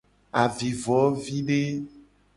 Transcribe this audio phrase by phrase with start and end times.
[0.43, 1.59] Avivovide.